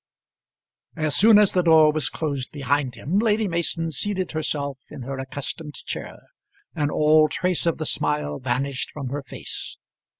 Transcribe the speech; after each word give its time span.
As 0.95 1.15
soon 1.15 1.37
as 1.37 1.51
the 1.51 1.61
door 1.61 1.91
was 1.93 2.09
closed 2.09 2.51
behind 2.51 2.95
him 2.95 3.19
Lady 3.19 3.47
Mason 3.47 3.91
seated 3.91 4.31
herself 4.31 4.79
in 4.89 5.03
her 5.03 5.19
accustomed 5.19 5.75
chair, 5.75 6.21
and 6.73 6.89
all 6.89 7.29
trace 7.29 7.67
of 7.67 7.77
the 7.77 7.85
smile 7.85 8.39
vanished 8.39 8.89
from 8.89 9.09
her 9.09 9.21
face. 9.21 9.77